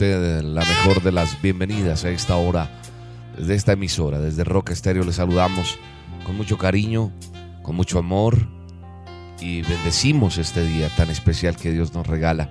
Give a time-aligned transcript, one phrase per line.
[0.00, 2.70] usted la mejor de las bienvenidas a esta hora,
[3.36, 5.04] desde esta emisora, desde Rock Estéreo.
[5.04, 5.78] Le saludamos
[6.24, 7.12] con mucho cariño,
[7.60, 8.48] con mucho amor
[9.40, 12.48] y bendecimos este día tan especial que Dios nos regala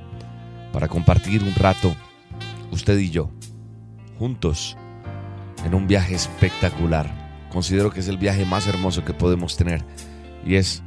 [0.72, 1.96] para compartir un rato,
[2.70, 3.32] usted y yo,
[4.20, 4.78] juntos,
[5.66, 7.10] en un viaje espectacular.
[7.52, 9.84] Considero que es el viaje más hermoso que podemos tener
[10.46, 10.84] y es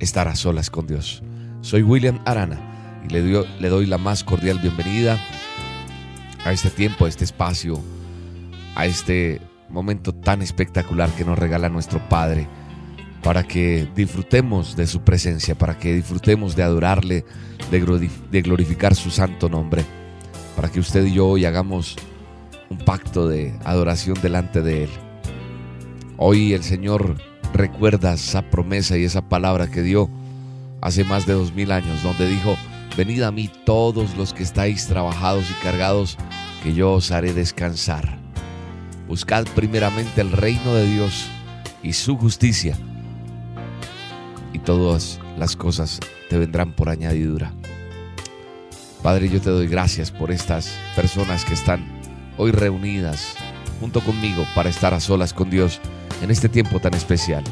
[0.00, 1.22] estar a solas con Dios.
[1.60, 3.22] Soy William Arana y le,
[3.60, 5.20] le doy la más cordial bienvenida
[6.46, 7.82] a este tiempo, a este espacio,
[8.76, 12.46] a este momento tan espectacular que nos regala nuestro Padre,
[13.22, 17.24] para que disfrutemos de su presencia, para que disfrutemos de adorarle,
[17.70, 19.84] de glorificar su santo nombre,
[20.54, 21.96] para que usted y yo hoy hagamos
[22.70, 24.90] un pacto de adoración delante de Él.
[26.16, 27.16] Hoy el Señor
[27.52, 30.08] recuerda esa promesa y esa palabra que dio
[30.80, 32.56] hace más de dos mil años, donde dijo,
[32.96, 36.16] Venid a mí todos los que estáis trabajados y cargados,
[36.62, 38.18] que yo os haré descansar.
[39.06, 41.26] Buscad primeramente el reino de Dios
[41.82, 42.74] y su justicia,
[44.54, 47.52] y todas las cosas te vendrán por añadidura.
[49.02, 51.84] Padre, yo te doy gracias por estas personas que están
[52.38, 53.36] hoy reunidas
[53.78, 55.80] junto conmigo para estar a solas con Dios
[56.22, 57.44] en este tiempo tan especial.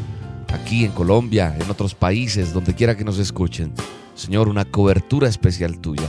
[0.54, 3.74] Aquí en Colombia, en otros países, donde quiera que nos escuchen.
[4.14, 6.08] Señor, una cobertura especial tuya.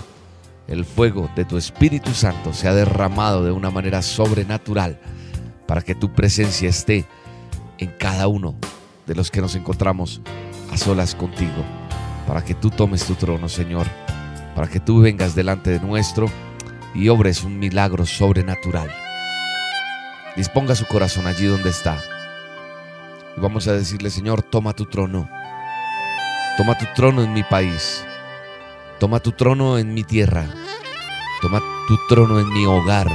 [0.67, 4.99] El fuego de tu Espíritu Santo se ha derramado de una manera sobrenatural
[5.67, 7.05] para que tu presencia esté
[7.77, 8.55] en cada uno
[9.07, 10.21] de los que nos encontramos
[10.71, 11.63] a solas contigo,
[12.27, 13.87] para que tú tomes tu trono, Señor,
[14.55, 16.27] para que tú vengas delante de nuestro
[16.93, 18.89] y obres un milagro sobrenatural.
[20.35, 22.01] Disponga su corazón allí donde está.
[23.37, 25.29] Y vamos a decirle, Señor, toma tu trono.
[26.57, 28.05] Toma tu trono en mi país.
[28.97, 30.45] Toma tu trono en mi tierra.
[31.41, 33.09] Toma tu trono en mi hogar.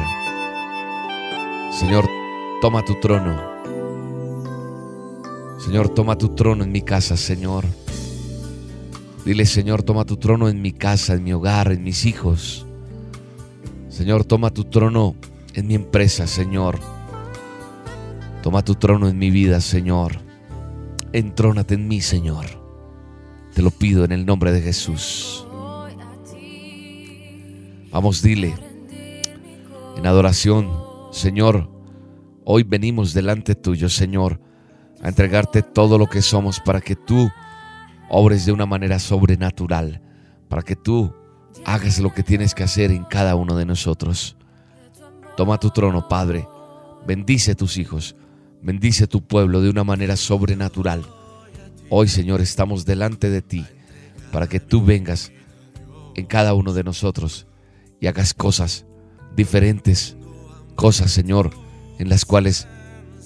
[1.73, 2.07] Señor,
[2.61, 3.41] toma tu trono.
[5.59, 7.65] Señor, toma tu trono en mi casa, Señor.
[9.25, 12.67] Dile, Señor, toma tu trono en mi casa, en mi hogar, en mis hijos.
[13.89, 15.15] Señor, toma tu trono
[15.55, 16.79] en mi empresa, Señor.
[18.43, 20.19] Toma tu trono en mi vida, Señor.
[21.15, 22.60] Entrónate en mí, Señor.
[23.61, 25.47] Te lo pido en el nombre de Jesús.
[27.91, 28.55] Vamos, dile
[29.99, 30.73] en adoración,
[31.13, 31.69] Señor,
[32.47, 34.41] hoy venimos delante tuyo, Señor,
[35.03, 37.29] a entregarte todo lo que somos para que tú
[38.09, 40.01] obres de una manera sobrenatural,
[40.49, 41.13] para que tú
[41.67, 44.39] hagas lo que tienes que hacer en cada uno de nosotros.
[45.37, 46.49] Toma tu trono, Padre,
[47.07, 48.17] bendice a tus hijos,
[48.63, 51.05] bendice a tu pueblo de una manera sobrenatural.
[51.93, 53.67] Hoy, Señor, estamos delante de ti
[54.31, 55.33] para que tú vengas
[56.15, 57.49] en cada uno de nosotros
[58.01, 58.87] y hagas cosas
[59.35, 60.17] diferentes,
[60.77, 61.51] cosas, Señor,
[61.99, 62.69] en las cuales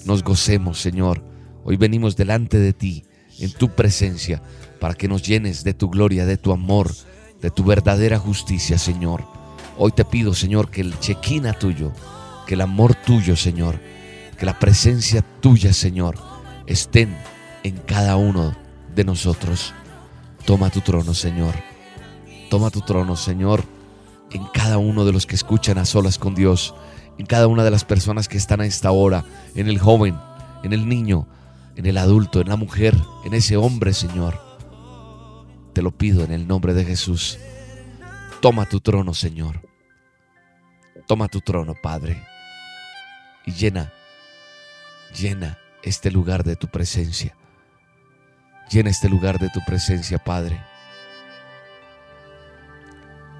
[0.05, 1.23] nos gocemos, Señor.
[1.63, 3.05] Hoy venimos delante de ti,
[3.37, 4.41] en tu presencia,
[4.79, 6.91] para que nos llenes de tu gloria, de tu amor,
[7.43, 9.23] de tu verdadera justicia, Señor.
[9.77, 11.91] Hoy te pido, Señor, que el chequina tuyo,
[12.47, 13.79] que el amor tuyo, Señor,
[14.39, 16.17] que la presencia tuya, Señor,
[16.65, 17.15] estén
[17.65, 18.55] en cada uno
[18.93, 19.73] de nosotros.
[20.45, 21.55] Toma tu trono, Señor.
[22.51, 23.63] Toma tu trono, Señor,
[24.29, 26.75] en cada uno de los que escuchan a solas con Dios,
[27.17, 29.25] en cada una de las personas que están a esta hora,
[29.55, 30.15] en el joven,
[30.63, 31.27] en el niño,
[31.75, 32.95] en el adulto, en la mujer,
[33.25, 34.39] en ese hombre, Señor.
[35.73, 37.39] Te lo pido en el nombre de Jesús.
[38.41, 39.67] Toma tu trono, Señor.
[41.07, 42.23] Toma tu trono, Padre.
[43.43, 43.91] Y llena,
[45.19, 47.35] llena este lugar de tu presencia.
[48.69, 50.59] Llena este lugar de tu presencia, Padre.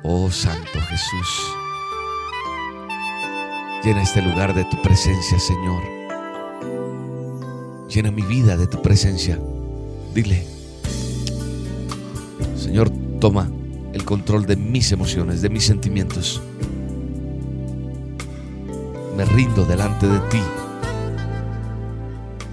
[0.03, 1.55] Oh Santo Jesús.
[3.83, 5.83] Llena este lugar de tu presencia, Señor.
[7.89, 9.39] Llena mi vida de tu presencia.
[10.13, 10.45] Dile,
[12.55, 13.49] Señor, toma
[13.93, 16.41] el control de mis emociones, de mis sentimientos.
[19.17, 20.41] Me rindo delante de ti.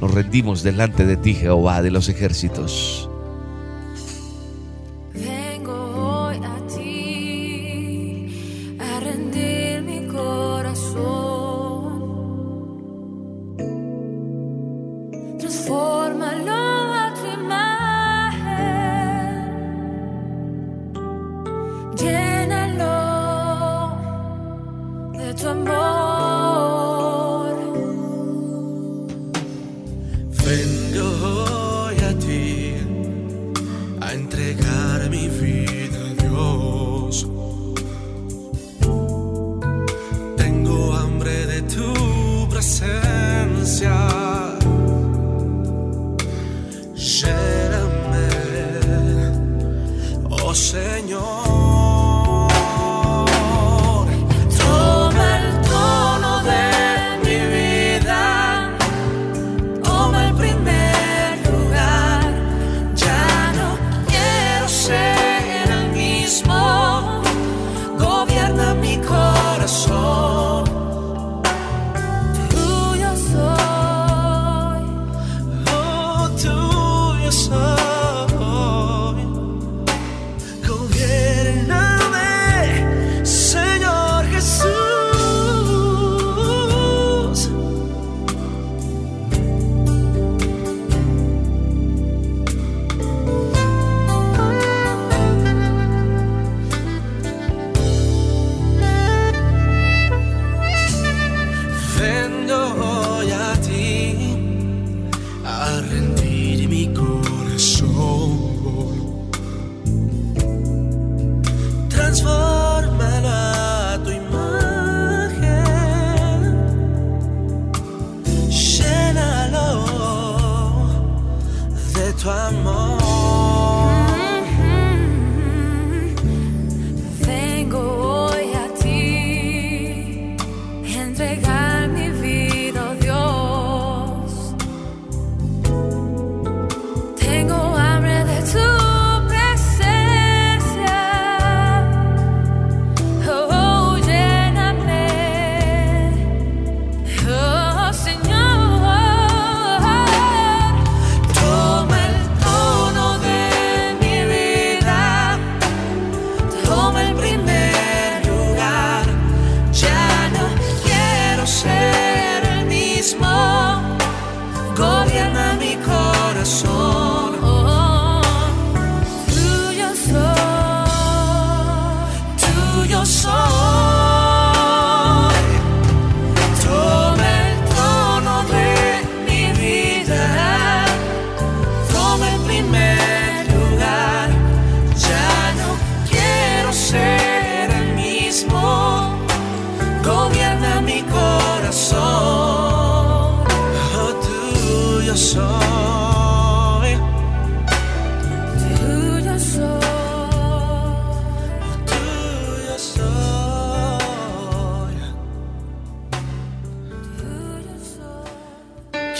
[0.02, 3.01] Nos rendimos delante de ti, Jehová de los ejércitos.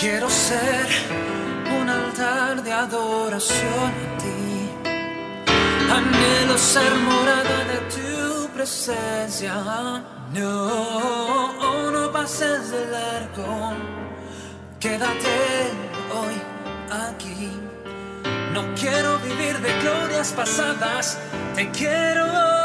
[0.03, 0.85] Quiero ser
[1.79, 4.69] un altar de adoración a ti.
[5.89, 9.53] Anhelo ser morada de tu presencia.
[10.33, 13.75] No, no pases de largo.
[14.77, 15.71] Quédate
[16.13, 16.35] hoy
[17.07, 17.62] aquí.
[18.53, 21.17] No quiero vivir de glorias pasadas,
[21.55, 22.62] te quiero.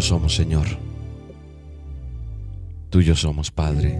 [0.00, 0.66] Somos, Señor.
[2.90, 3.98] Tuyo somos, Padre.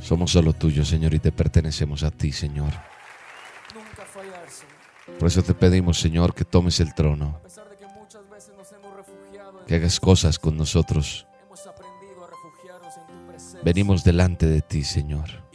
[0.00, 2.72] Somos solo tuyos, Señor, y te pertenecemos a ti, Señor.
[3.74, 5.18] Nunca fallar, Señor.
[5.18, 8.54] Por eso te pedimos, Señor, que tomes el trono, A pesar de que muchas veces
[8.56, 11.26] nos hemos refugiado en que hagas cosas con nosotros.
[11.44, 13.60] hemos aprendido a refugiarnos en tu presencia.
[13.62, 15.49] Venimos delante de ti, Señor.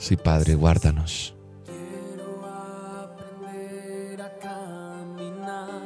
[0.00, 1.34] Sí, Padre, guárdanos.
[1.66, 2.40] Quiero
[3.04, 5.82] aprender a caminar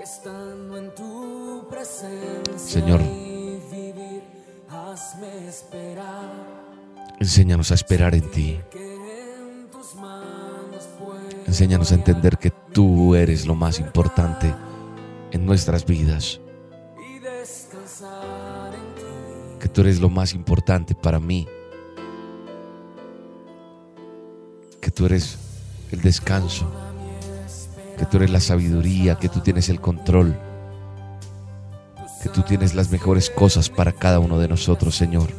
[0.00, 2.56] estando en tu presencia.
[2.56, 3.00] Señor.
[3.00, 4.22] Vivir,
[4.70, 6.30] hazme esperar
[7.18, 8.60] Enséñanos a esperar en ti.
[8.72, 9.68] en
[11.46, 14.54] Enséñanos a entender que tú eres lo más importante
[15.32, 16.40] en nuestras vidas.
[16.98, 19.58] y descansar en ti.
[19.60, 21.48] Que tú eres lo más importante para mí.
[24.84, 25.38] Que tú eres
[25.92, 26.70] el descanso.
[27.96, 29.14] Que tú eres la sabiduría.
[29.14, 30.38] Que tú tienes el control.
[32.22, 35.30] Que tú tienes las mejores cosas para cada uno de nosotros, Señor.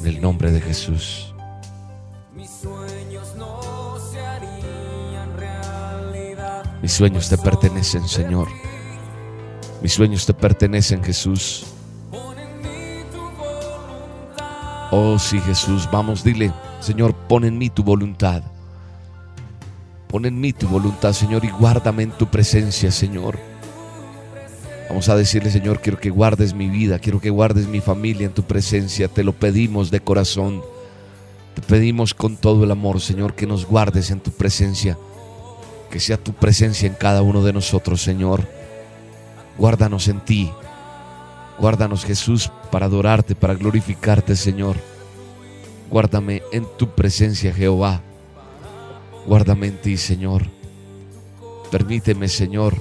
[0.00, 1.34] En el nombre de Jesús.
[6.80, 8.46] Mis sueños te pertenecen, Señor.
[9.82, 11.66] Mis sueños te pertenecen, Jesús.
[14.92, 15.88] Oh, sí, Jesús.
[15.90, 16.52] Vamos, dile,
[16.86, 18.44] Señor, pon en mí tu voluntad.
[20.06, 23.40] Pon en mí tu voluntad, Señor, y guárdame en tu presencia, Señor.
[24.88, 28.32] Vamos a decirle, Señor, quiero que guardes mi vida, quiero que guardes mi familia en
[28.32, 29.08] tu presencia.
[29.08, 30.62] Te lo pedimos de corazón.
[31.56, 34.96] Te pedimos con todo el amor, Señor, que nos guardes en tu presencia.
[35.90, 38.46] Que sea tu presencia en cada uno de nosotros, Señor.
[39.58, 40.52] Guárdanos en ti.
[41.58, 44.76] Guárdanos, Jesús, para adorarte, para glorificarte, Señor.
[45.90, 48.02] Guárdame en tu presencia, Jehová.
[49.26, 50.46] Guárdame en ti, Señor.
[51.70, 52.76] Permíteme, Señor,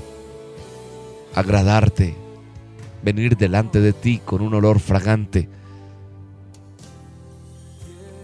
[1.34, 2.16] agradarte,
[3.04, 5.50] venir delante de ti con un olor fragante,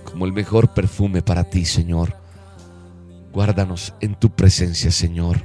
[0.05, 2.15] como el mejor perfume para ti, Señor.
[3.31, 5.41] Guárdanos en tu presencia, Señor.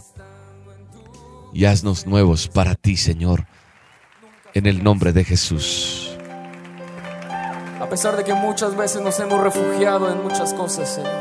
[1.55, 3.47] Y haznos nuevos para ti, Señor.
[4.55, 6.06] En el nombre de Jesús.
[7.87, 11.12] A pesar de que muchas veces nos hemos refugiado en muchas cosas, Señor,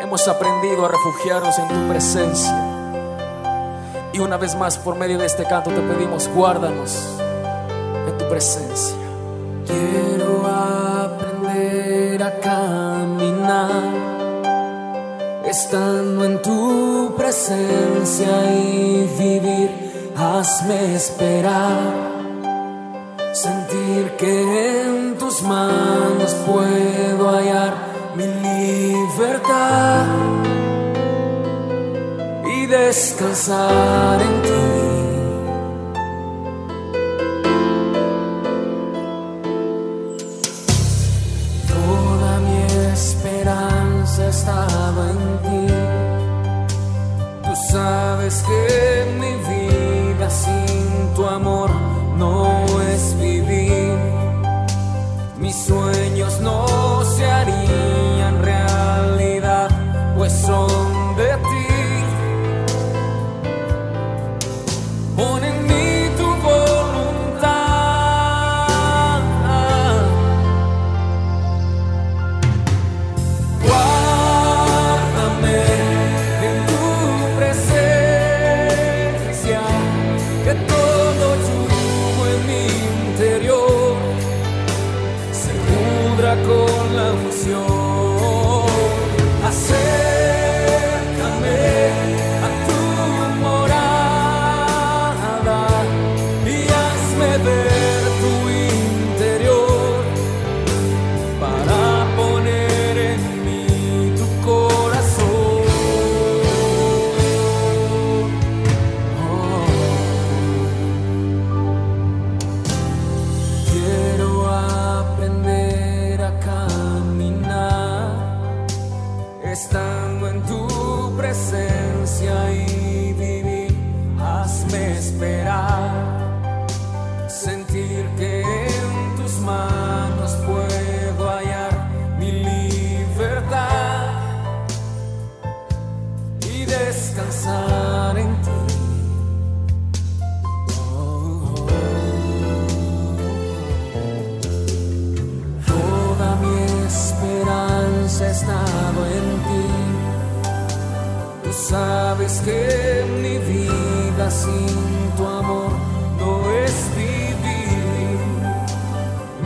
[0.00, 2.56] hemos aprendido a refugiarnos en tu presencia.
[4.14, 7.04] Y una vez más, por medio de este canto, te pedimos, guárdanos
[8.08, 8.96] en tu presencia.
[9.66, 10.46] Quiero
[11.04, 13.70] aprender a caminar,
[15.44, 20.12] estando en tu presencia y vivir.
[20.16, 22.09] Hazme esperar
[23.32, 27.74] sentir que en tus manos puedo hallar
[28.16, 30.06] mi libertad
[32.44, 34.50] y descansar en ti.
[41.68, 45.74] Toda mi esperanza estaba en ti.
[47.44, 49.39] Tú sabes que mi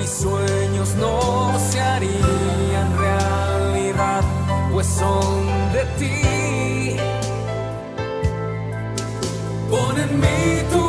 [0.05, 4.23] Mis sueños no se harían realidad,
[4.71, 6.97] pues son de ti.
[9.71, 10.84] Pon en mí tu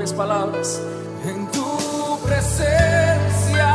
[0.00, 0.80] propias palabras
[1.26, 3.68] en tu presencia.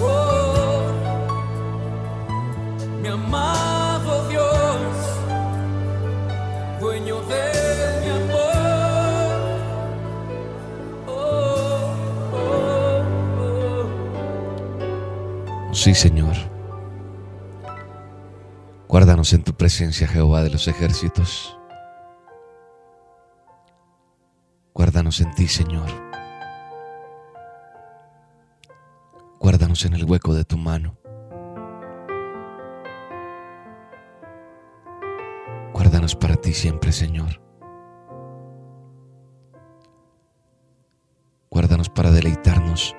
[0.00, 0.92] Oh,
[3.02, 4.48] mi amado Dios,
[6.80, 7.52] dueño de
[8.00, 8.56] mi amor.
[15.72, 16.34] Sí, Señor.
[18.88, 21.55] Guárdanos en tu presencia, Jehová de los ejércitos.
[25.06, 25.88] Guárdanos en ti, Señor.
[29.38, 30.96] Guárdanos en el hueco de tu mano.
[35.72, 37.40] Guárdanos para ti siempre, Señor.
[41.50, 42.96] Guárdanos para deleitarnos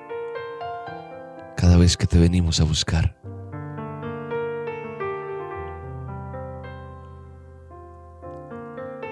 [1.58, 3.20] cada vez que te venimos a buscar.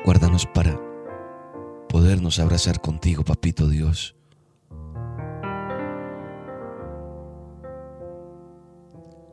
[0.03, 0.86] Guárdanos para
[2.07, 4.15] podernos abrazar contigo, Papito Dios.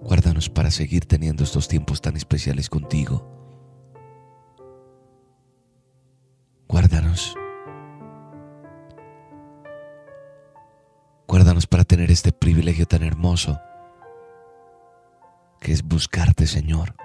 [0.01, 3.29] Guárdanos para seguir teniendo estos tiempos tan especiales contigo.
[6.67, 7.36] Guárdanos.
[11.27, 13.62] Guárdanos para tener este privilegio tan hermoso
[15.62, 16.95] que es buscarte, Señor.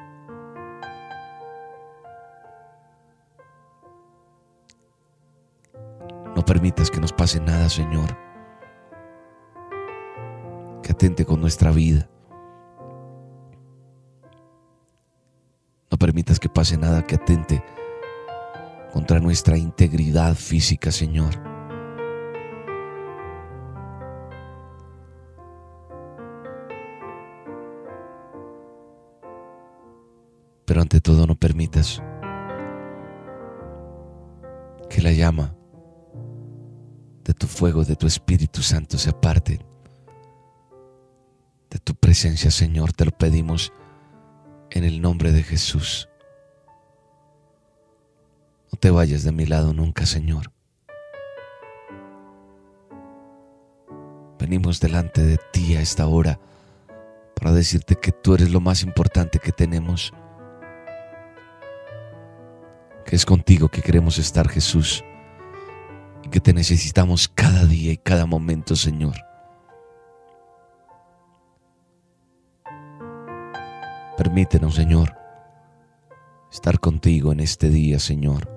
[6.38, 8.16] No permitas que nos pase nada, Señor,
[10.84, 12.08] que atente con nuestra vida.
[15.90, 17.60] No permitas que pase nada que atente
[18.92, 21.34] contra nuestra integridad física, Señor.
[30.66, 32.00] Pero ante todo no permitas
[34.88, 35.57] que la llama
[37.38, 39.60] tu fuego, de tu Espíritu Santo se aparte
[41.70, 42.92] de tu presencia, Señor.
[42.92, 43.72] Te lo pedimos
[44.70, 46.08] en el nombre de Jesús.
[48.72, 50.52] No te vayas de mi lado nunca, Señor.
[54.38, 56.38] Venimos delante de ti a esta hora
[57.34, 60.12] para decirte que tú eres lo más importante que tenemos,
[63.04, 65.04] que es contigo que queremos estar, Jesús,
[66.30, 69.14] que te necesitamos cada día y cada momento, Señor.
[74.16, 75.16] Permítenos, Señor,
[76.50, 78.48] estar contigo en este día, Señor.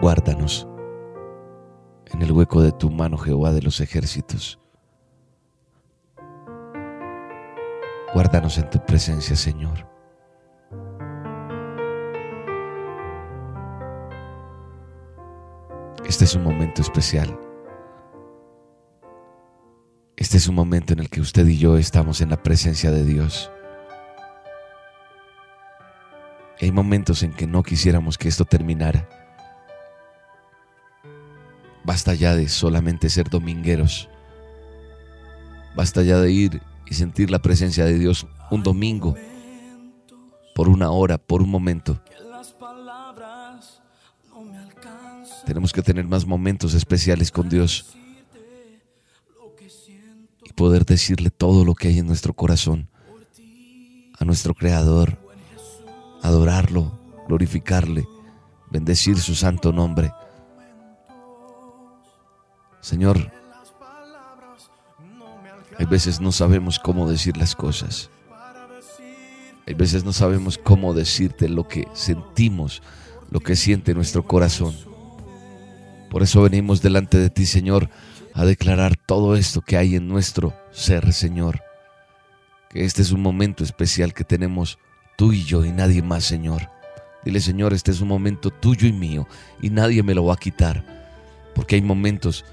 [0.00, 0.68] Guárdanos
[2.12, 4.60] en el hueco de tu mano, Jehová de los ejércitos.
[8.14, 9.95] Guárdanos en tu presencia, Señor.
[16.08, 17.36] Este es un momento especial.
[20.16, 23.04] Este es un momento en el que usted y yo estamos en la presencia de
[23.04, 23.50] Dios.
[26.60, 29.08] Hay momentos en que no quisiéramos que esto terminara.
[31.82, 34.08] Basta ya de solamente ser domingueros.
[35.74, 39.16] Basta ya de ir y sentir la presencia de Dios un domingo,
[40.54, 42.00] por una hora, por un momento.
[45.46, 47.86] Tenemos que tener más momentos especiales con Dios
[50.44, 52.90] y poder decirle todo lo que hay en nuestro corazón
[54.18, 55.18] a nuestro Creador,
[56.22, 58.08] adorarlo, glorificarle,
[58.70, 60.12] bendecir su santo nombre.
[62.80, 63.30] Señor,
[65.78, 68.10] hay veces no sabemos cómo decir las cosas.
[69.66, 72.82] Hay veces no sabemos cómo decirte lo que sentimos,
[73.30, 74.74] lo que siente nuestro corazón.
[76.10, 77.90] Por eso venimos delante de ti, Señor,
[78.34, 81.62] a declarar todo esto que hay en nuestro ser, Señor.
[82.70, 84.78] Que este es un momento especial que tenemos
[85.16, 86.70] tú y yo y nadie más, Señor.
[87.24, 89.26] Dile, Señor, este es un momento tuyo y mío
[89.60, 90.84] y nadie me lo va a quitar.
[91.54, 92.44] Porque hay momentos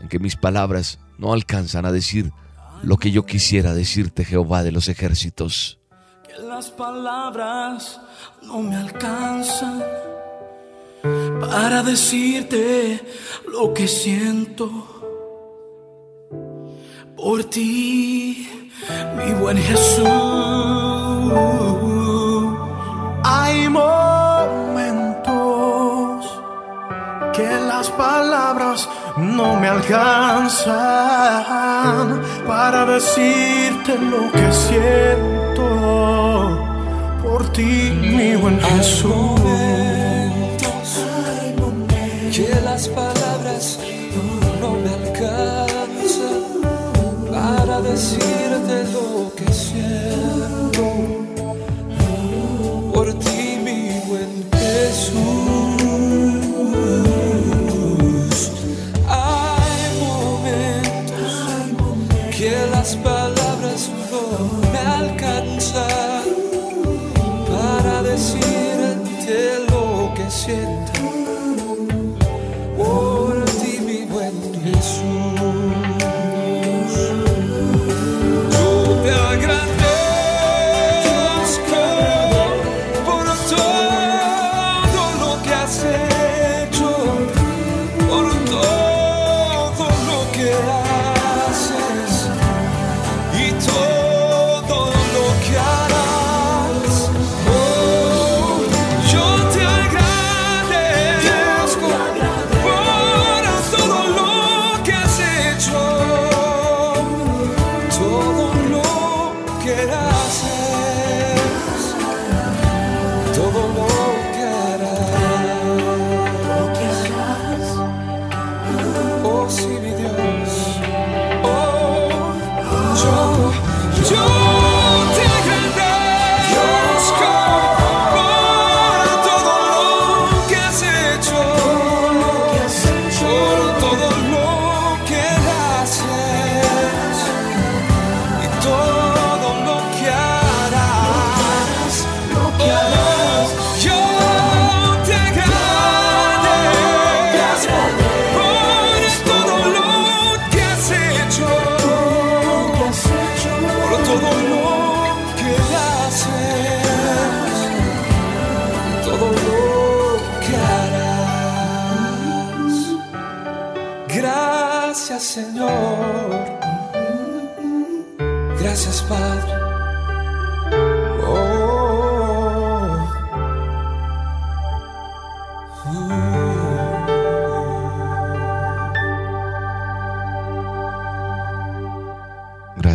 [0.00, 2.30] en que mis palabras no alcanzan a decir
[2.82, 5.78] lo que yo quisiera decirte, Jehová de los ejércitos.
[6.24, 8.00] Que las palabras
[8.42, 9.82] no me alcanzan
[11.40, 13.00] para decirte
[13.48, 14.70] lo que siento
[17.16, 18.48] por ti,
[19.16, 20.06] mi buen Jesús.
[23.24, 25.00] Hay momentos
[27.32, 30.70] que las palabras no me alcanzan
[32.46, 35.68] para decirte lo que siento
[37.22, 40.09] por ti, mi buen Jesús.
[42.40, 43.78] Que las palabras
[44.62, 46.40] no me alcanzan
[47.30, 50.86] para decirte lo que siento
[52.94, 55.20] por ti, mi buen Jesús.
[59.06, 61.32] Hay momentos
[62.38, 64.22] que las palabras no
[64.72, 66.24] me alcanzan
[67.50, 70.99] para decirte lo que siento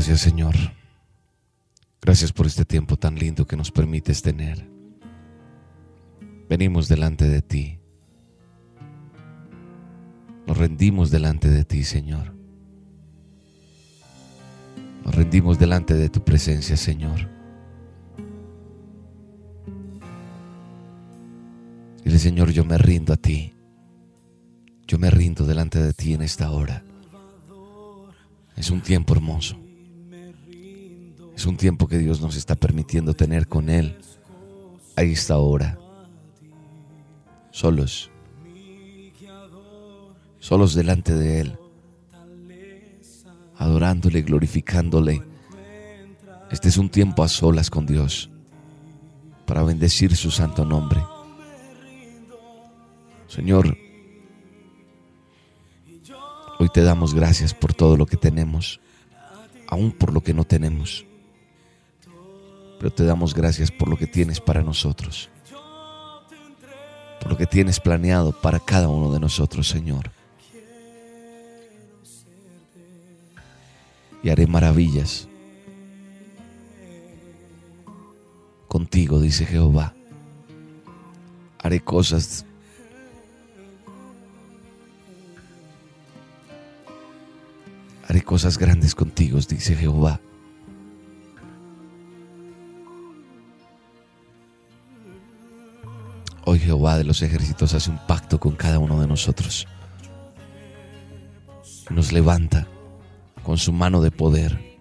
[0.07, 0.53] Gracias Señor.
[1.99, 4.69] Gracias por este tiempo tan lindo que nos permites tener.
[6.47, 7.79] Venimos delante de ti.
[10.45, 12.35] Nos rendimos delante de ti, Señor.
[15.03, 17.27] Nos rendimos delante de tu presencia, Señor.
[22.03, 23.55] Dile, Señor, yo me rindo a ti.
[24.85, 26.83] Yo me rindo delante de ti en esta hora.
[28.55, 29.64] Es un tiempo hermoso.
[31.35, 33.97] Es un tiempo que Dios nos está permitiendo tener con Él
[34.95, 35.77] a esta hora.
[37.51, 38.09] Solos.
[40.39, 41.57] solos delante de Él,
[43.57, 45.23] adorándole, glorificándole.
[46.51, 48.29] Este es un tiempo a solas con Dios
[49.45, 51.01] para bendecir su santo nombre.
[53.27, 53.75] Señor,
[56.59, 58.79] hoy te damos gracias por todo lo que tenemos,
[59.67, 61.05] aún por lo que no tenemos.
[62.79, 65.29] Pero te damos gracias por lo que tienes para nosotros,
[67.21, 70.11] por lo que tienes planeado para cada uno de nosotros, Señor.
[74.21, 75.27] Y haré maravillas
[78.67, 79.93] contigo, dice Jehová.
[81.59, 82.45] Haré cosas
[88.07, 90.19] haré cosas grandes contigo, dice Jehová.
[96.47, 99.67] Hoy Jehová de los ejércitos hace un pacto con cada uno de nosotros.
[101.89, 102.67] Nos levanta
[103.41, 104.79] con su mano de poder.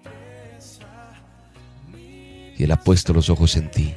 [2.56, 3.94] Y Él ha puesto los ojos en ti.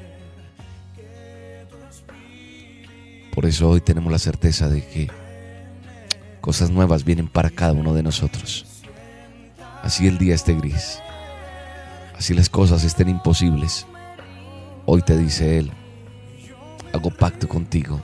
[3.33, 5.11] Por eso hoy tenemos la certeza de que
[6.39, 8.65] cosas nuevas vienen para cada uno de nosotros.
[9.83, 10.99] Así el día esté gris.
[12.17, 13.85] Así las cosas estén imposibles.
[14.85, 15.71] Hoy te dice Él,
[16.97, 18.01] hago pacto contigo.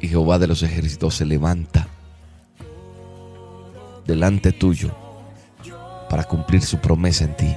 [0.00, 1.88] Y Jehová de los ejércitos se levanta
[4.06, 4.94] delante tuyo
[6.08, 7.56] para cumplir su promesa en ti.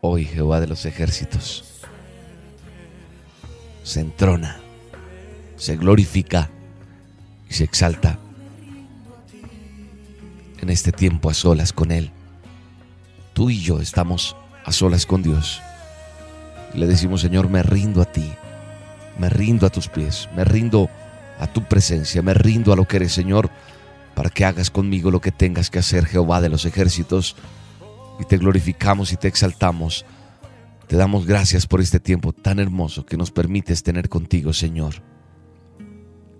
[0.00, 1.82] Hoy Jehová de los ejércitos
[3.82, 4.60] se entrona,
[5.56, 6.50] se glorifica
[7.48, 8.18] y se exalta
[10.60, 12.12] en este tiempo a solas con Él.
[13.36, 15.60] Tú y yo estamos a solas con Dios.
[16.72, 18.32] le decimos, Señor, me rindo a ti,
[19.18, 20.88] me rindo a tus pies, me rindo
[21.38, 23.50] a tu presencia, me rindo a lo que eres, Señor,
[24.14, 27.36] para que hagas conmigo lo que tengas que hacer, Jehová de los ejércitos.
[28.18, 30.06] Y te glorificamos y te exaltamos.
[30.86, 35.02] Te damos gracias por este tiempo tan hermoso que nos permites tener contigo, Señor.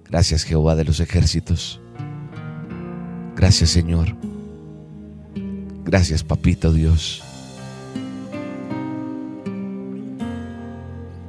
[0.09, 1.78] Gracias, Jehová de los ejércitos.
[3.35, 4.16] Gracias, Señor.
[5.87, 7.22] Gracias, Papito Dios.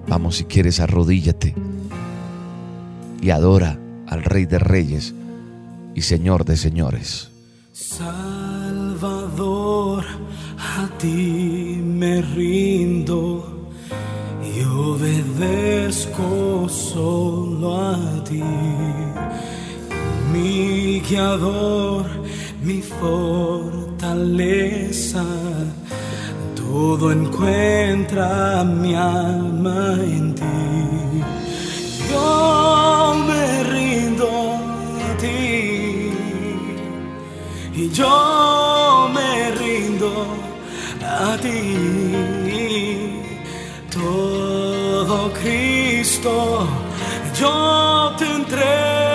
[0.07, 1.53] Vamos, si quieres, arrodíllate
[3.21, 5.13] y adora al Rey de Reyes
[5.93, 7.29] y Señor de Señores.
[7.71, 8.03] Salvador,
[10.57, 13.69] a ti me rindo
[14.41, 18.41] y obedezco solo a ti.
[20.33, 22.07] Mi guiador,
[22.63, 22.81] mi
[23.97, 25.23] fortaleza,
[26.55, 31.23] todo encuentra mi alma en ti.
[32.11, 34.29] Yo me rindo
[35.09, 36.11] a ti
[37.73, 40.27] y yo me rindo
[41.03, 41.59] a ti.
[43.89, 46.67] Todo Cristo,
[47.39, 49.07] yo te entrego.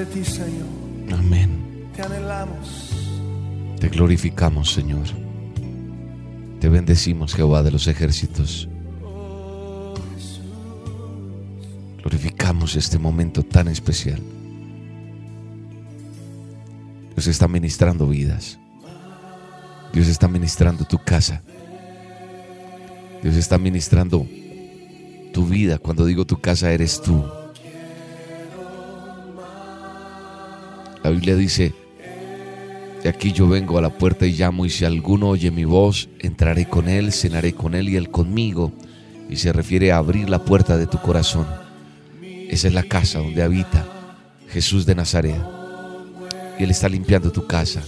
[0.00, 0.66] De ti, Señor.
[1.12, 1.90] Amén.
[1.94, 2.90] Te anhelamos.
[3.78, 5.06] Te glorificamos, Señor.
[6.58, 8.68] Te bendecimos, Jehová de los ejércitos.
[11.98, 14.20] Glorificamos este momento tan especial.
[17.14, 18.58] Dios está ministrando vidas.
[19.92, 21.42] Dios está ministrando tu casa.
[23.22, 24.26] Dios está ministrando
[25.34, 25.76] tu vida.
[25.78, 27.22] Cuando digo tu casa, eres tú.
[31.02, 31.74] La Biblia dice,
[33.02, 36.08] de aquí yo vengo a la puerta y llamo, y si alguno oye mi voz,
[36.18, 38.72] entraré con él, cenaré con él y él conmigo.
[39.28, 41.46] Y se refiere a abrir la puerta de tu corazón.
[42.50, 43.86] Esa es la casa donde habita
[44.48, 45.40] Jesús de Nazaret.
[46.58, 47.80] Y Él está limpiando tu casa.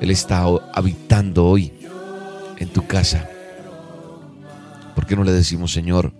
[0.00, 0.44] Él está
[0.74, 1.72] habitando hoy
[2.58, 3.28] en tu casa.
[4.94, 6.12] ¿Por qué no le decimos, Señor,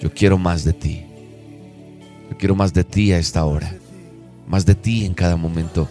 [0.00, 1.02] yo quiero más de ti?
[2.30, 3.74] Yo quiero más de ti a esta hora.
[4.46, 5.88] Más de ti en cada momento.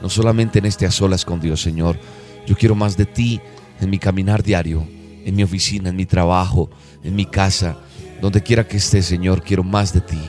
[0.00, 1.98] No solamente en este a solas con Dios, Señor.
[2.46, 3.40] Yo quiero más de ti
[3.80, 4.86] en mi caminar diario,
[5.24, 6.70] en mi oficina, en mi trabajo,
[7.02, 7.78] en mi casa.
[8.20, 10.20] Donde quiera que esté, Señor, quiero más de ti.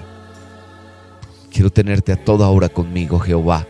[1.51, 3.67] Quiero tenerte a toda hora conmigo, Jehová.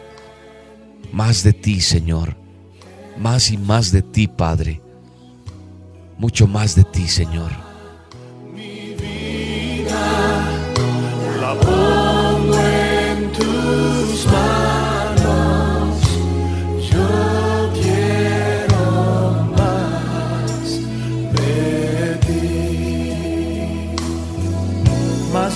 [1.12, 2.36] Más de ti, Señor.
[3.18, 4.82] Más y más de ti, Padre.
[6.18, 7.63] Mucho más de ti, Señor.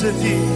[0.08, 0.47] Más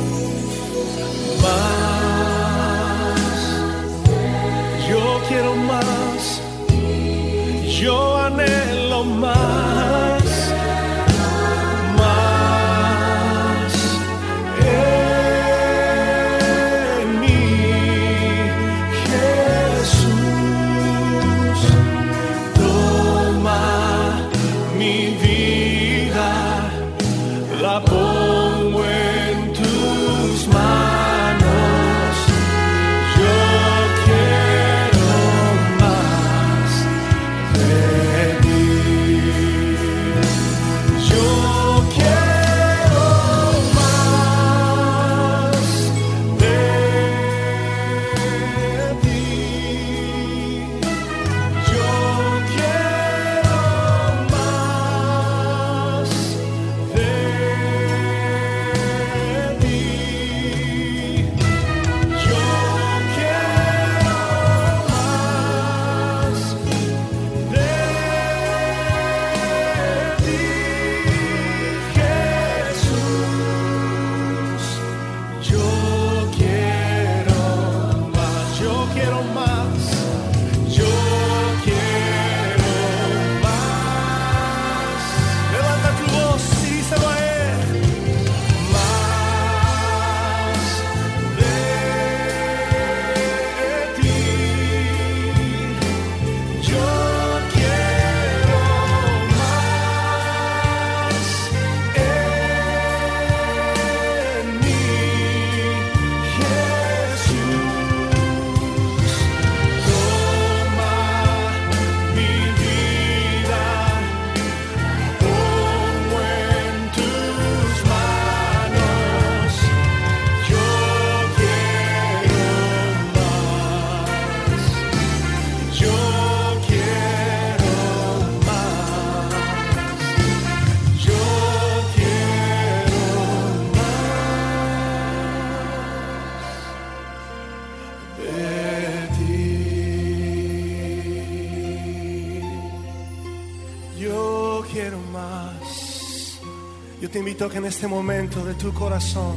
[147.41, 149.35] invito a que en este momento de tu corazón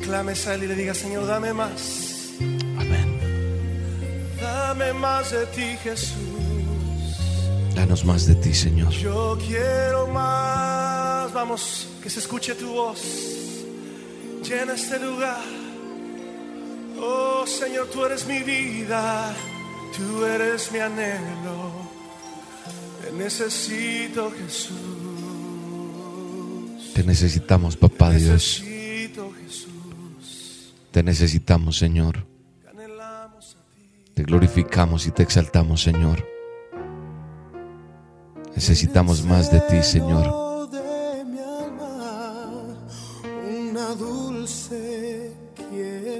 [0.00, 2.32] clames a Él y le digas, Señor, dame más.
[2.78, 3.18] Amén.
[4.40, 6.16] Dame más de ti, Jesús.
[7.74, 8.90] Danos más de ti, Señor.
[8.90, 11.32] Yo quiero más.
[11.34, 13.02] Vamos, que se escuche tu voz.
[14.42, 15.44] Llena este lugar.
[16.98, 19.34] Oh Señor, tú eres mi vida.
[19.94, 21.70] Tú eres mi anhelo.
[23.02, 24.93] Te necesito, Jesús.
[26.94, 28.62] Te necesitamos, papá Dios.
[30.92, 32.24] Te necesitamos, Señor.
[34.14, 36.24] Te glorificamos y te exaltamos, Señor.
[38.54, 40.44] Necesitamos más de ti, Señor.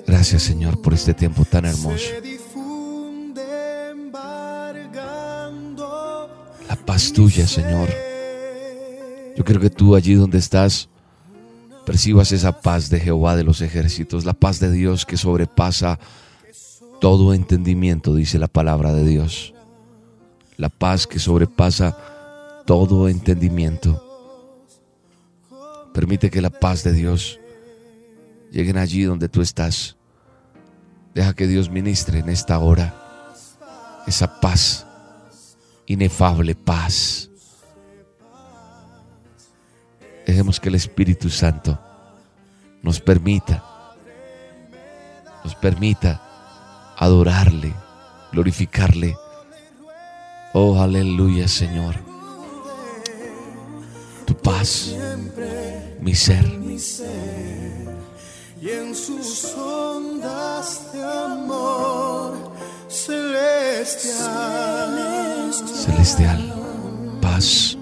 [0.06, 2.10] Gracias, Señor, por este tiempo tan hermoso.
[6.68, 8.13] La paz tuya, Señor.
[9.36, 10.88] Yo quiero que tú allí donde estás
[11.84, 15.98] percibas esa paz de Jehová de los ejércitos, la paz de Dios que sobrepasa
[17.00, 19.54] todo entendimiento, dice la palabra de Dios.
[20.56, 21.96] La paz que sobrepasa
[22.64, 24.00] todo entendimiento.
[25.92, 27.38] Permite que la paz de Dios
[28.50, 29.96] llegue allí donde tú estás.
[31.14, 32.94] Deja que Dios ministre en esta hora
[34.06, 34.86] esa paz,
[35.86, 37.30] inefable paz.
[40.26, 41.78] Dejemos que el Espíritu Santo
[42.82, 43.64] nos permita,
[45.42, 46.20] nos permita
[46.96, 47.74] adorarle,
[48.32, 49.16] glorificarle.
[50.52, 51.96] Oh, aleluya, Señor.
[54.26, 54.94] Tu paz,
[56.00, 56.44] mi ser.
[58.60, 62.52] y en sus ondas de amor
[62.88, 64.12] celestial.
[65.52, 66.54] celestial,
[67.20, 67.76] paz.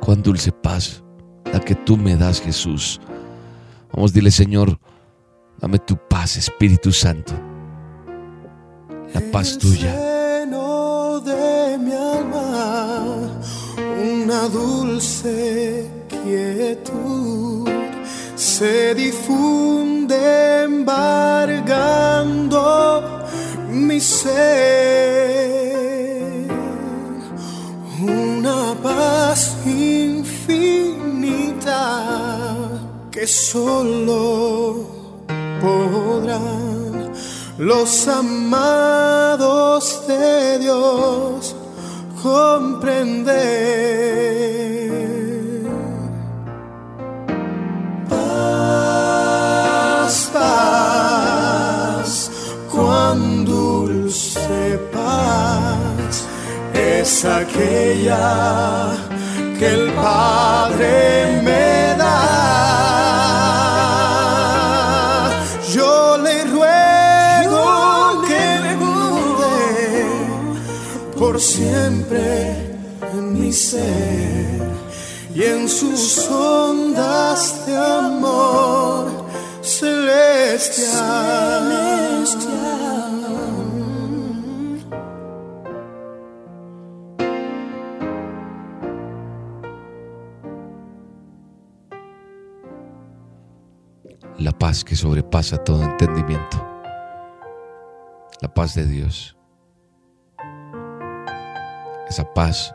[0.00, 1.03] Cuán dulce paz
[1.52, 3.00] la que tú me das, Jesús.
[3.92, 4.78] Vamos, dile, Señor,
[5.60, 7.32] dame tu paz, Espíritu Santo.
[9.12, 10.12] La paz tuya.
[11.24, 13.30] De mi alma,
[14.02, 17.68] una dulce quietud
[18.34, 21.92] se difunde embargando
[23.70, 24.34] mi ser.
[28.02, 30.93] Una paz infinita
[33.10, 34.86] que solo
[35.60, 37.12] podrán
[37.58, 41.54] los amados de Dios
[42.22, 43.34] comprender.
[48.08, 49.34] Paz,
[50.32, 52.30] paz,
[52.72, 56.24] cuán dulce paz
[56.74, 59.03] es aquella
[59.58, 62.14] que el Padre me da.
[65.72, 69.58] Yo le ruego que me gude
[71.18, 72.68] por siempre
[73.12, 74.62] en mi ser
[75.34, 79.26] y en sus ondas de amor
[79.62, 81.34] celestial.
[94.58, 96.56] Paz que sobrepasa todo entendimiento.
[98.40, 99.36] La paz de Dios.
[102.08, 102.74] Esa paz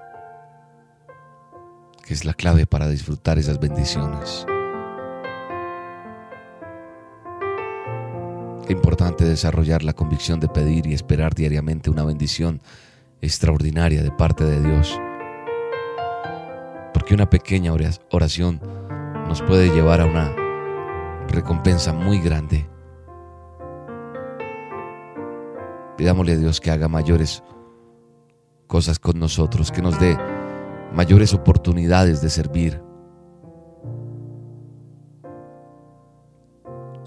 [2.06, 4.46] que es la clave para disfrutar esas bendiciones.
[8.66, 12.62] Qué importante desarrollar la convicción de pedir y esperar diariamente una bendición
[13.22, 15.00] extraordinaria de parte de Dios.
[16.94, 18.60] Porque una pequeña oración
[19.28, 20.39] nos puede llevar a una
[21.32, 22.70] recompensa muy grande.
[25.98, 27.44] Pidámosle a Dios que haga mayores
[28.68, 30.18] cosas con nosotros, que nos dé
[30.94, 32.82] mayores oportunidades de servir.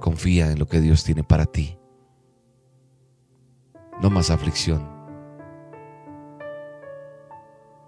[0.01, 1.79] Confía en lo que Dios tiene para ti.
[4.01, 4.91] No más aflicción.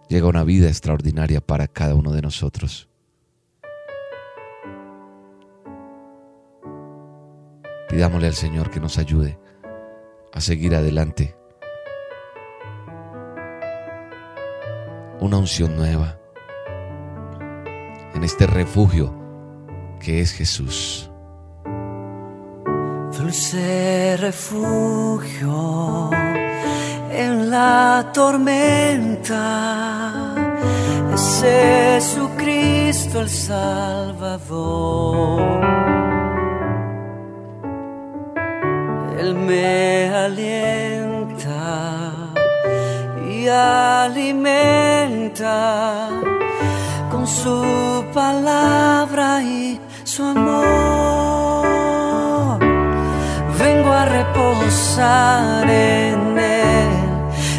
[0.08, 2.88] Llega una vida extraordinaria para cada uno de nosotros.
[7.94, 9.38] Pidámosle al Señor que nos ayude
[10.32, 11.36] a seguir adelante.
[15.20, 16.18] Una unción nueva
[18.12, 19.14] en este refugio
[20.00, 21.08] que es Jesús.
[23.16, 26.10] Dulce refugio
[27.12, 29.14] en la tormenta
[31.14, 34.74] es Jesucristo el Salvador.
[39.24, 42.12] Él me alienta
[43.26, 44.50] y alimenta
[47.10, 51.68] con su palabra y su amor.
[53.58, 56.90] Vengo a reposar en Él.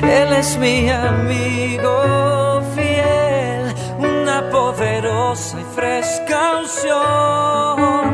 [0.03, 8.13] Él es mi amigo fiel, una poderosa y fresca unción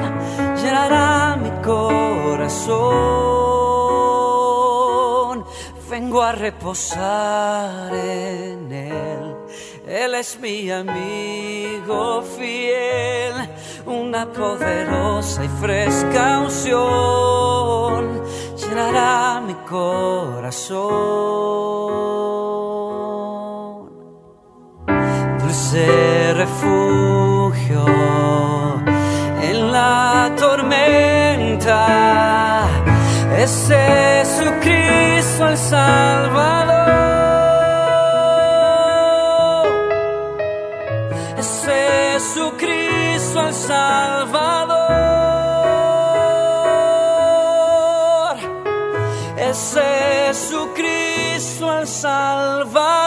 [0.56, 1.21] llenará
[1.62, 2.82] corazón.
[5.90, 9.36] Vengo a reposar en Él.
[9.88, 13.34] Él es mi amigo fiel,
[13.86, 18.22] una poderosa y fresca unción
[18.56, 20.82] llenará mi corazón.
[25.40, 27.86] Dulce refugio
[29.42, 31.31] en la tormenta
[33.38, 36.90] es Jesucristo el Salvador.
[41.38, 44.92] Es Jesucristo el Salvador.
[49.38, 49.78] Es
[50.32, 53.01] Jesucristo el Salvador.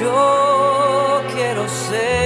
[0.00, 2.19] Yo quiero ser.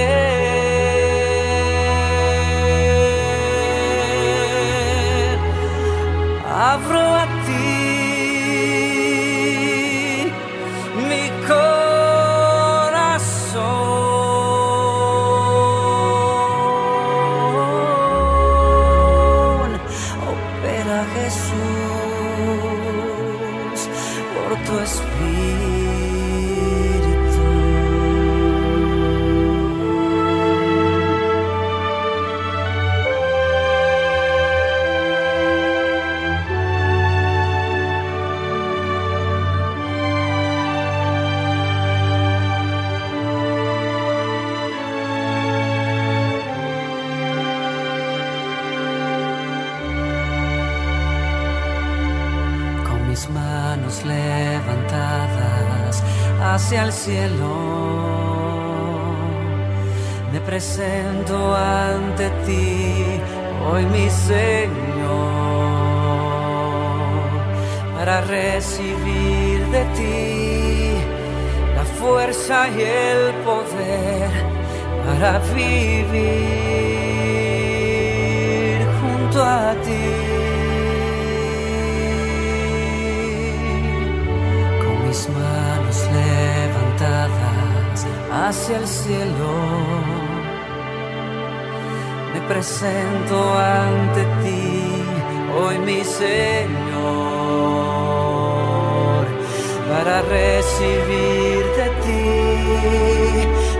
[57.05, 57.55] Cielo.
[60.33, 63.21] Me presento ante ti,
[63.67, 64.65] hoy mi Señor,
[67.95, 70.13] para recibir de ti
[71.75, 74.29] la fuerza y el poder
[75.05, 76.05] para vivir
[78.99, 80.24] junto a ti.
[88.47, 89.53] Hacia el cielo,
[92.31, 95.03] me presento ante ti,
[95.57, 96.85] hoy mi Señor,
[99.89, 102.21] para recibir de ti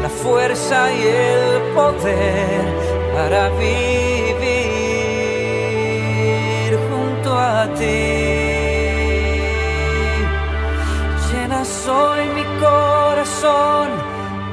[0.01, 2.63] la fuerza y el poder
[3.13, 3.65] para vivir
[6.89, 8.25] junto a ti.
[11.45, 12.14] Mi corazón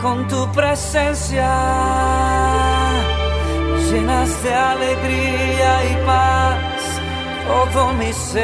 [0.03, 1.48] con tu presencia,
[3.88, 6.82] llenas de alegría y paz
[7.46, 8.42] todo mi ser,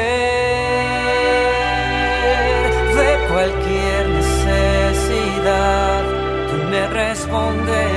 [2.95, 6.01] de cualquier necesidad,
[6.49, 7.89] tú me responderás,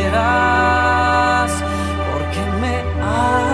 [2.10, 3.51] porque me amas,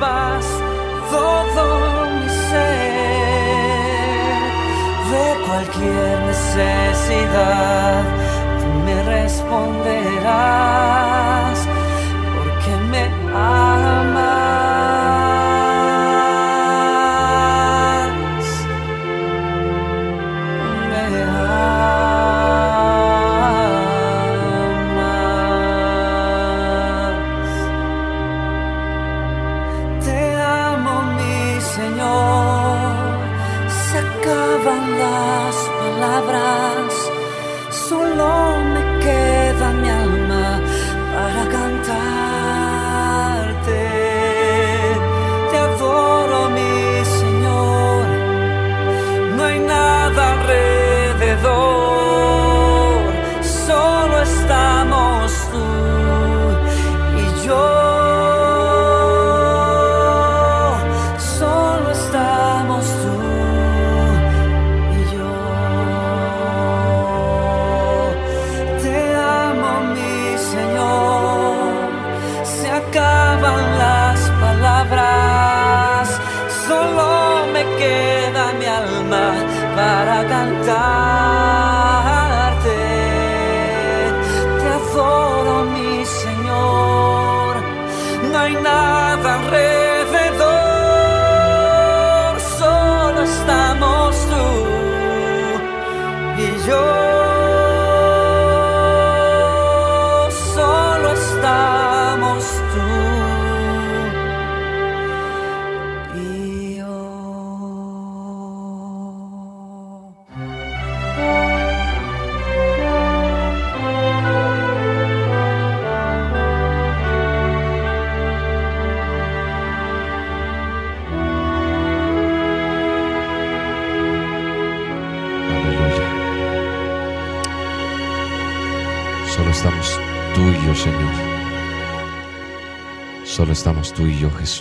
[0.00, 0.46] paz
[1.10, 1.64] todo
[2.14, 4.40] mi ser,
[5.12, 8.02] de cualquier necesidad,
[8.58, 11.56] tú me responderás,
[12.34, 13.02] porque me
[13.36, 13.69] amas.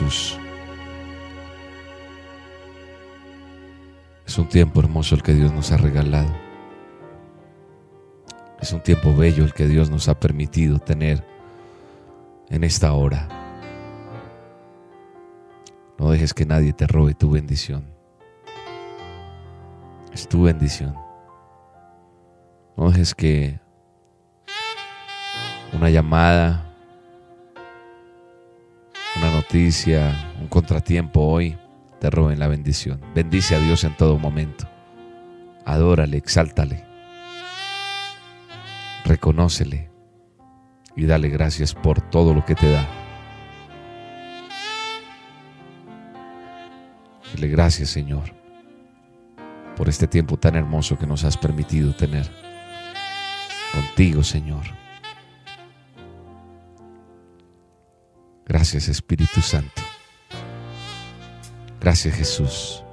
[0.08, 0.38] Es
[4.38, 6.34] un tiempo hermoso el que Dios nos ha regalado.
[8.62, 11.26] Es un tiempo bello el que Dios nos ha permitido tener
[12.50, 13.28] en esta hora.
[15.98, 17.84] No dejes que nadie te robe tu bendición.
[20.14, 20.96] Es tu bendición.
[22.78, 23.60] No dejes que
[25.74, 26.69] una llamada,
[29.50, 31.58] noticia, un contratiempo hoy
[32.00, 33.02] te roben la bendición.
[33.16, 34.70] Bendice a Dios en todo momento.
[35.66, 36.86] Adórale, exáltale.
[39.06, 39.90] Reconócele
[40.96, 42.88] y dale gracias por todo lo que te da.
[47.34, 48.32] Dile gracias, Señor,
[49.76, 52.30] por este tiempo tan hermoso que nos has permitido tener
[53.74, 54.66] contigo, Señor.
[58.50, 59.84] Gracias, Espíritu Santo.
[61.80, 62.84] Gracias, Jesús.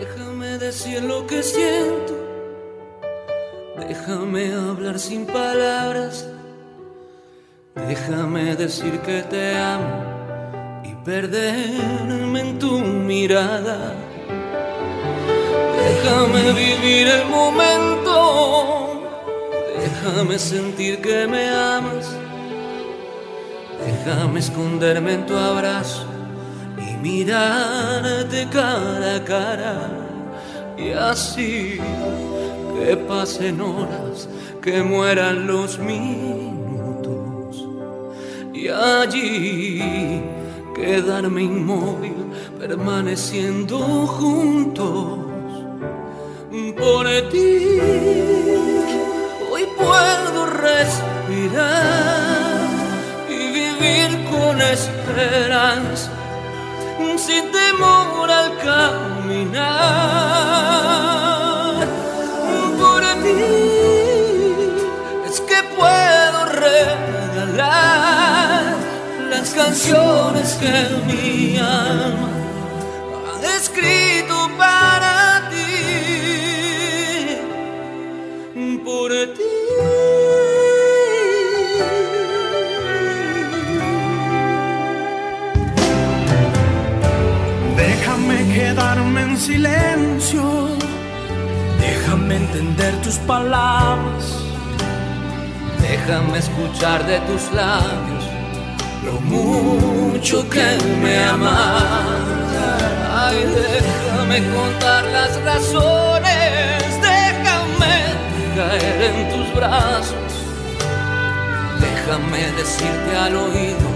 [0.00, 1.77] Déjame decir lo que siento
[8.68, 10.04] decir que te amo
[10.84, 13.94] y perderme en tu mirada.
[15.82, 19.00] Déjame vivir el momento.
[19.80, 22.06] Déjame sentir que me amas.
[23.86, 26.04] Déjame esconderme en tu abrazo
[26.76, 29.76] y mirarte cara a cara.
[30.76, 31.80] Y así
[32.74, 34.28] que pasen horas,
[34.60, 36.47] que mueran los minutos.
[38.60, 40.20] Y allí
[40.74, 42.16] quedarme inmóvil,
[42.58, 45.20] permaneciendo juntos.
[46.76, 47.80] Por ti
[49.50, 51.68] hoy puedo respirar
[53.28, 56.10] y vivir con esperanza,
[57.16, 59.77] sin temor al caminar.
[69.58, 70.74] Canciones que
[71.08, 72.28] mi alma
[73.44, 75.74] ha escrito para ti.
[78.84, 79.56] Por ti.
[87.76, 90.44] Déjame quedarme en silencio.
[91.80, 94.24] Déjame entender tus palabras.
[95.80, 98.17] Déjame escuchar de tus labios
[99.08, 100.68] lo mucho que
[101.02, 102.18] me amas.
[103.24, 106.82] Ay, déjame contar las razones.
[107.12, 107.94] Déjame
[108.56, 110.32] caer en tus brazos.
[111.86, 113.88] Déjame decirte al oído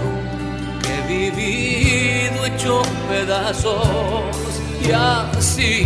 [0.83, 3.81] que he vivido hecho pedazos.
[4.85, 5.85] Y así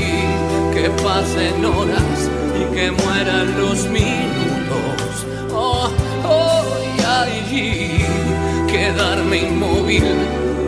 [0.74, 2.20] que pasen horas
[2.60, 5.14] y que mueran los minutos.
[5.54, 5.90] Oh,
[6.26, 6.64] oh,
[6.98, 8.37] y allí
[8.78, 10.06] quedarme inmóvil,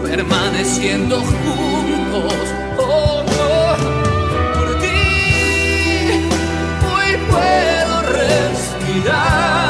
[0.03, 2.34] permaneciendo juntos.
[2.80, 3.76] Oh, oh,
[4.55, 5.01] por ti
[6.91, 9.68] hoy puedo respirar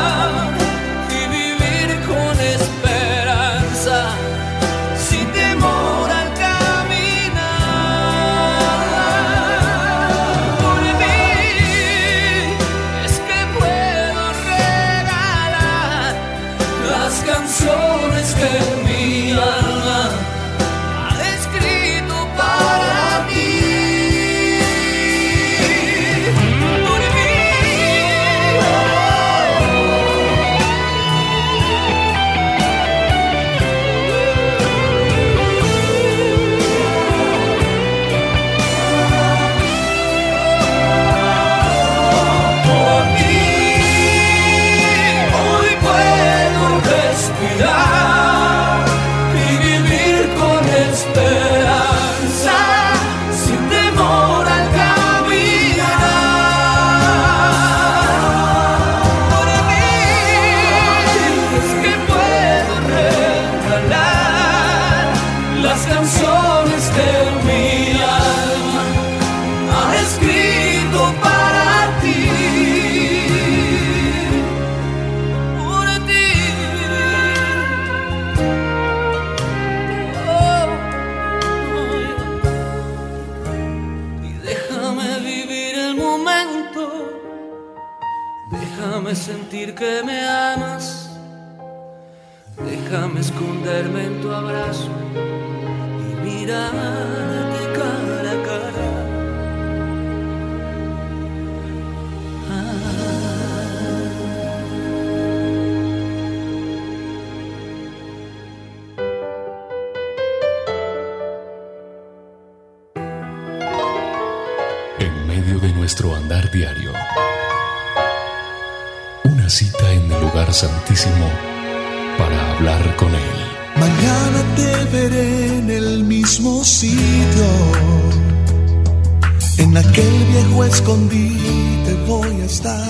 [132.49, 132.88] En